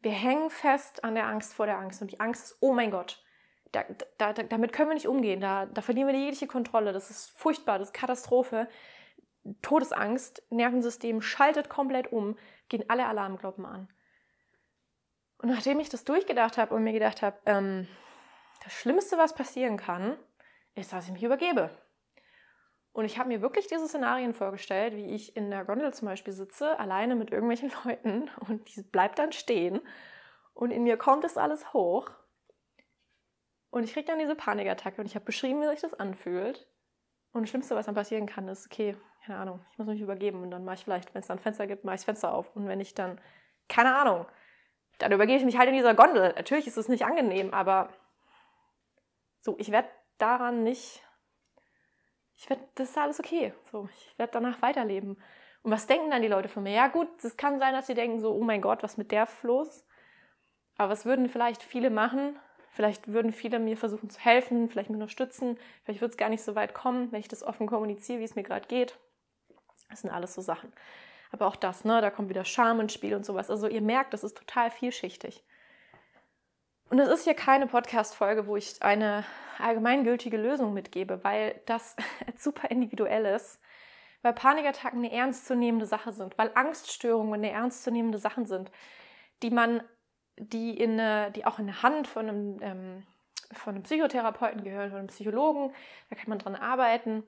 [0.00, 2.90] Wir hängen fest an der Angst vor der Angst und die Angst ist, oh mein
[2.90, 3.24] Gott,
[3.72, 3.84] da,
[4.16, 7.78] da, damit können wir nicht umgehen, da, da verlieren wir jegliche Kontrolle, das ist furchtbar,
[7.78, 8.68] das ist Katastrophe.
[9.62, 12.36] Todesangst, Nervensystem schaltet komplett um,
[12.68, 13.88] gehen alle Alarmglocken an.
[15.38, 17.88] Und nachdem ich das durchgedacht habe und mir gedacht habe, ähm,
[18.64, 20.18] das Schlimmste, was passieren kann,
[20.74, 21.70] ist, dass ich mich übergebe.
[22.92, 26.32] Und ich habe mir wirklich diese Szenarien vorgestellt, wie ich in der Gondel zum Beispiel
[26.32, 29.80] sitze, alleine mit irgendwelchen Leuten und die bleibt dann stehen
[30.54, 32.10] und in mir kommt es alles hoch
[33.70, 36.66] und ich kriege dann diese Panikattacke und ich habe beschrieben, wie sich das anfühlt.
[37.32, 40.42] Und das Schlimmste, was dann passieren kann, ist, okay, keine Ahnung, ich muss mich übergeben
[40.42, 42.54] und dann mache ich vielleicht, wenn es dann Fenster gibt, mache ich das Fenster auf.
[42.56, 43.20] Und wenn ich dann,
[43.68, 44.26] keine Ahnung,
[44.98, 46.32] dann übergebe ich mich halt in dieser Gondel.
[46.34, 47.90] Natürlich ist es nicht angenehm, aber
[49.40, 51.04] so, ich werde daran nicht,
[52.38, 53.52] ich werde, das ist alles okay.
[53.70, 55.16] So, ich werde danach weiterleben.
[55.62, 56.72] Und was denken dann die Leute von mir?
[56.72, 59.28] Ja, gut, es kann sein, dass sie denken so, oh mein Gott, was mit der
[59.42, 59.84] los?
[60.76, 62.38] Aber was würden vielleicht viele machen?
[62.70, 65.58] Vielleicht würden viele mir versuchen zu helfen, vielleicht mich unterstützen.
[65.82, 68.36] Vielleicht wird es gar nicht so weit kommen, wenn ich das offen kommuniziere, wie es
[68.36, 68.96] mir gerade geht.
[69.90, 70.72] Das sind alles so Sachen.
[71.32, 73.50] Aber auch das, ne, da kommt wieder Scham ins Spiel und sowas.
[73.50, 75.44] Also ihr merkt, das ist total vielschichtig.
[76.90, 79.24] Und es ist hier keine Podcast-Folge, wo ich eine
[79.58, 81.96] allgemeingültige Lösung mitgebe, weil das
[82.36, 83.60] super individuell ist,
[84.22, 88.70] weil Panikattacken eine ernstzunehmende Sache sind, weil Angststörungen eine ernstzunehmende Sachen sind,
[89.42, 89.82] die man,
[90.36, 93.06] die, in eine, die auch in der Hand von einem, ähm,
[93.52, 95.74] von einem Psychotherapeuten gehören, von einem Psychologen,
[96.10, 97.24] da kann man dran arbeiten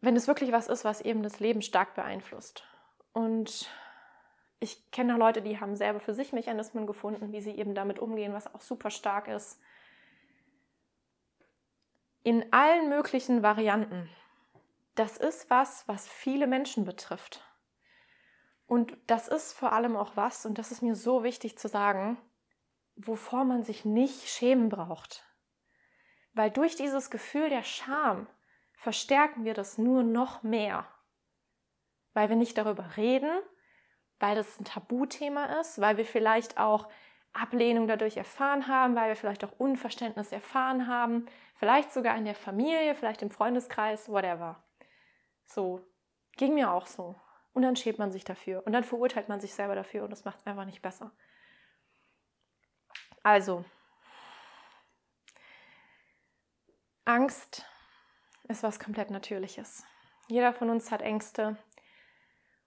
[0.00, 2.64] wenn es wirklich was ist, was eben das Leben stark beeinflusst.
[3.12, 3.68] Und
[4.60, 8.34] ich kenne Leute, die haben selber für sich Mechanismen gefunden, wie sie eben damit umgehen,
[8.34, 9.58] was auch super stark ist.
[12.22, 14.10] In allen möglichen Varianten.
[14.94, 17.42] Das ist was, was viele Menschen betrifft.
[18.66, 22.18] Und das ist vor allem auch was, und das ist mir so wichtig zu sagen,
[22.96, 25.24] wovor man sich nicht schämen braucht.
[26.34, 28.28] Weil durch dieses Gefühl der Scham
[28.74, 30.86] verstärken wir das nur noch mehr,
[32.12, 33.30] weil wir nicht darüber reden,
[34.20, 36.88] weil das ein Tabuthema ist, weil wir vielleicht auch
[37.32, 42.34] Ablehnung dadurch erfahren haben, weil wir vielleicht auch Unverständnis erfahren haben, vielleicht sogar in der
[42.34, 44.62] Familie, vielleicht im Freundeskreis, whatever.
[45.46, 45.80] So,
[46.36, 47.16] ging mir auch so.
[47.52, 50.24] Und dann schämt man sich dafür und dann verurteilt man sich selber dafür und das
[50.24, 51.10] macht es einfach nicht besser.
[53.22, 53.64] Also,
[57.04, 57.66] Angst
[58.48, 59.84] ist was komplett Natürliches.
[60.28, 61.56] Jeder von uns hat Ängste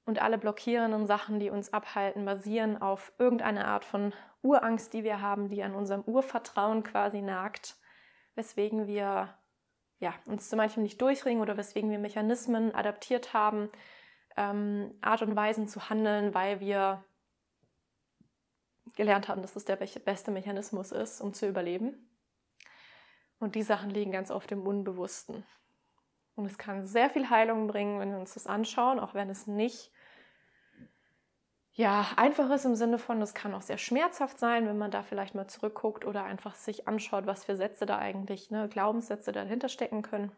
[0.05, 5.21] und alle blockierenden Sachen, die uns abhalten, basieren auf irgendeiner Art von Urangst, die wir
[5.21, 7.77] haben, die an unserem Urvertrauen quasi nagt,
[8.35, 9.33] weswegen wir
[9.99, 13.69] ja, uns zu manchem nicht durchringen oder weswegen wir Mechanismen adaptiert haben,
[14.35, 17.05] ähm, Art und Weisen zu handeln, weil wir
[18.95, 22.09] gelernt haben, dass es der beste Mechanismus ist, um zu überleben.
[23.39, 25.45] Und die Sachen liegen ganz oft im Unbewussten.
[26.35, 29.47] Und es kann sehr viel Heilung bringen, wenn wir uns das anschauen, auch wenn es
[29.47, 29.91] nicht
[31.75, 35.01] ja, einfach ist im Sinne von, es kann auch sehr schmerzhaft sein, wenn man da
[35.01, 39.69] vielleicht mal zurückguckt oder einfach sich anschaut, was für Sätze da eigentlich, ne, Glaubenssätze dahinter
[39.69, 40.31] stecken können.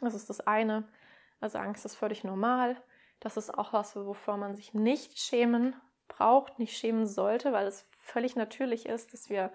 [0.00, 0.88] Das ist das eine.
[1.40, 2.76] Also Angst ist völlig normal.
[3.20, 5.76] Das ist auch was, wovor man sich nicht schämen
[6.08, 9.52] braucht, nicht schämen sollte, weil es völlig natürlich ist, dass wir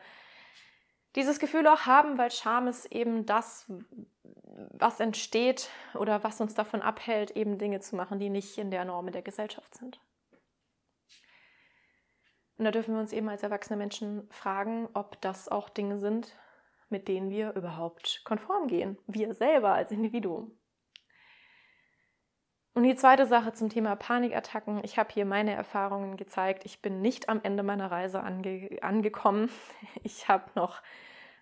[1.16, 3.70] dieses Gefühl auch haben, weil Scham ist eben das,
[4.24, 8.86] was entsteht oder was uns davon abhält, eben Dinge zu machen, die nicht in der
[8.86, 10.00] Norm der Gesellschaft sind.
[12.58, 16.38] Und da dürfen wir uns eben als erwachsene Menschen fragen, ob das auch Dinge sind,
[16.90, 18.98] mit denen wir überhaupt konform gehen.
[19.08, 20.52] Wir selber als Individuum.
[22.76, 24.82] Und die zweite Sache zum Thema Panikattacken.
[24.84, 26.66] Ich habe hier meine Erfahrungen gezeigt.
[26.66, 29.50] Ich bin nicht am Ende meiner Reise ange angekommen.
[30.04, 30.82] Ich habe noch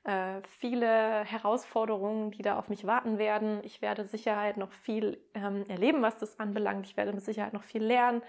[0.04, 3.62] äh, viele Herausforderungen, die da auf mich warten werden.
[3.64, 6.86] Ich werde Sicherheit noch viel ähm, erleben, was das anbelangt.
[6.86, 8.22] Ich werde mit Sicherheit noch viel lernen.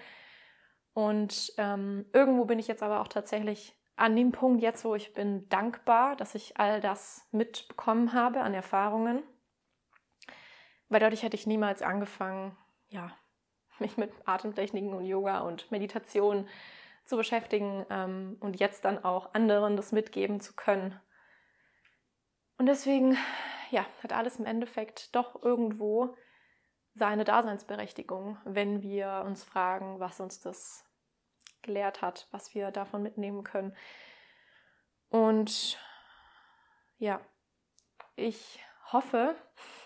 [0.94, 5.12] Und ähm, irgendwo bin ich jetzt aber auch tatsächlich an dem Punkt jetzt, wo ich
[5.12, 9.22] bin dankbar, dass ich all das mitbekommen habe an Erfahrungen.
[10.88, 12.56] Weil dadurch hätte ich niemals angefangen,
[12.88, 13.12] ja,
[13.78, 16.48] mich mit Atemtechniken und Yoga und Meditation
[17.04, 20.98] zu beschäftigen ähm, und jetzt dann auch anderen das mitgeben zu können.
[22.56, 23.16] Und deswegen,
[23.70, 26.16] ja, hat alles im Endeffekt doch irgendwo
[26.94, 30.83] seine Daseinsberechtigung, wenn wir uns fragen, was uns das
[31.64, 33.74] gelehrt hat, was wir davon mitnehmen können.
[35.08, 35.78] Und
[36.98, 37.20] ja,
[38.14, 38.60] ich
[38.92, 39.34] hoffe,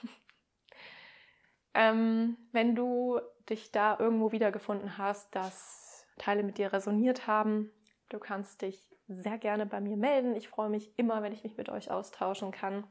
[1.75, 7.71] ähm, wenn du dich da irgendwo wiedergefunden hast, dass Teile mit dir resoniert haben,
[8.11, 10.37] du kannst dich sehr gerne bei mir melden.
[10.37, 12.87] Ich freue mich immer, wenn ich mich mit euch austauschen kann.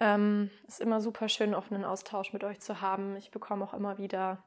[0.00, 3.16] Ähm, ist immer super schön, offenen Austausch mit euch zu haben.
[3.16, 4.42] Ich bekomme auch immer wieder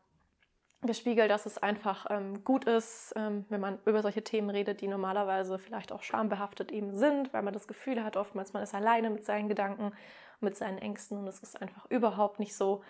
[0.88, 4.88] gespiegelt, dass es einfach ähm, gut ist, ähm, wenn man über solche Themen redet, die
[4.88, 9.10] normalerweise vielleicht auch schambehaftet eben sind, weil man das Gefühl hat, oftmals man ist alleine
[9.10, 9.92] mit seinen Gedanken,
[10.40, 12.84] mit seinen Ängsten und es ist einfach überhaupt nicht so.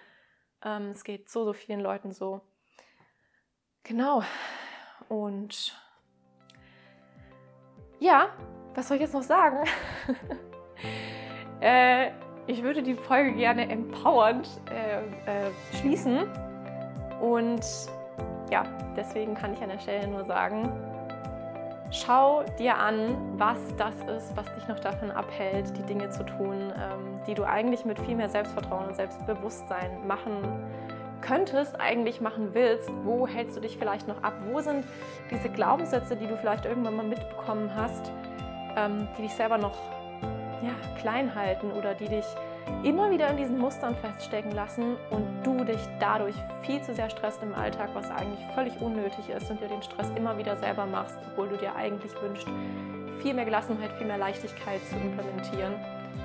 [0.63, 2.41] Ähm, es geht so, so vielen Leuten so.
[3.83, 4.23] Genau.
[5.09, 5.79] Und
[7.99, 8.29] ja,
[8.73, 9.67] was soll ich jetzt noch sagen?
[11.61, 12.11] äh,
[12.47, 16.27] ich würde die Folge gerne empowernd äh, äh, schließen.
[17.19, 17.65] Und
[18.51, 18.63] ja,
[18.95, 20.71] deswegen kann ich an der Stelle nur sagen,
[21.91, 26.73] schau dir an, was das ist, was dich noch davon abhält, die Dinge zu tun,
[26.75, 30.37] ähm, die du eigentlich mit viel mehr Selbstvertrauen und Selbstbewusstsein machen
[31.21, 32.89] könntest, eigentlich machen willst.
[33.03, 34.33] Wo hältst du dich vielleicht noch ab?
[34.51, 34.85] Wo sind
[35.31, 38.11] diese Glaubenssätze, die du vielleicht irgendwann mal mitbekommen hast,
[38.75, 39.77] ähm, die dich selber noch
[40.61, 42.25] ja, klein halten oder die dich
[42.83, 47.41] immer wieder in diesen Mustern feststecken lassen und du dich dadurch viel zu sehr stresst
[47.41, 51.17] im Alltag, was eigentlich völlig unnötig ist und dir den Stress immer wieder selber machst,
[51.31, 52.47] obwohl du dir eigentlich wünschst,
[53.21, 55.73] viel mehr Gelassenheit, viel mehr Leichtigkeit zu implementieren.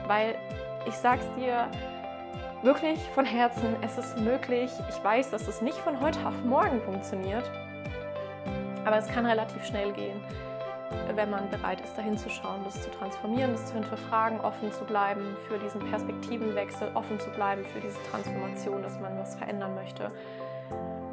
[0.07, 0.35] Weil
[0.87, 1.69] ich sag's dir
[2.63, 4.71] wirklich von Herzen, es ist möglich.
[4.91, 7.51] Ich weiß, dass es nicht von heute auf morgen funktioniert,
[8.85, 10.21] aber es kann relativ schnell gehen
[11.15, 14.85] wenn man bereit ist, dahin zu schauen, das zu transformieren, das zu hinterfragen, offen zu
[14.85, 20.11] bleiben für diesen Perspektivenwechsel, offen zu bleiben für diese Transformation, dass man was verändern möchte.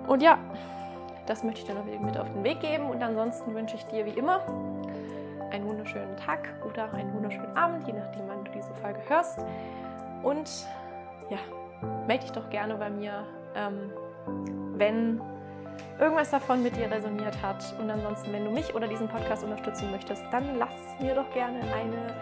[0.08, 0.40] Und ja,
[1.26, 2.90] das möchte ich dir noch mit auf den Weg geben.
[2.90, 4.42] Und ansonsten wünsche ich dir wie immer
[5.52, 9.40] einen wunderschönen Tag oder einen wunderschönen Abend, je nachdem, wann du diese Folge hörst.
[10.24, 10.50] Und
[11.30, 11.38] ja,
[12.08, 13.26] melde dich doch gerne bei mir,
[13.56, 13.92] ähm,
[14.78, 15.22] wenn
[16.00, 17.64] irgendwas davon mit dir resoniert hat.
[17.80, 21.60] Und ansonsten, wenn du mich oder diesen Podcast unterstützen möchtest, dann lass mir doch gerne
[21.74, 22.16] eine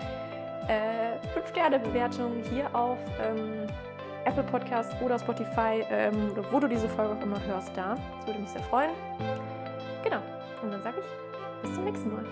[0.67, 3.67] äh, 5-Sterne-Bewertung hier auf ähm,
[4.25, 7.95] Apple Podcast oder Spotify ähm, oder wo du diese Folge auch immer hörst, da.
[8.17, 8.91] Das würde mich sehr freuen.
[10.03, 10.21] Genau.
[10.63, 12.25] Und dann sage ich bis zum nächsten Mal.